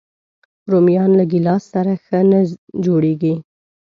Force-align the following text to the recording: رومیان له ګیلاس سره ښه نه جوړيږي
رومیان 0.71 1.11
له 1.19 1.25
ګیلاس 1.31 1.63
سره 1.73 1.93
ښه 2.05 2.19
نه 2.31 2.39
جوړيږي 2.85 3.35